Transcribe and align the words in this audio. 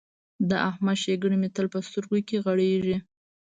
د 0.49 0.51
احمد 0.69 0.97
ښېګڼې 1.01 1.37
مې 1.41 1.49
تل 1.55 1.65
په 1.73 1.79
سترګو 1.87 2.17
کې 2.27 2.37
غړېږي. 2.45 2.97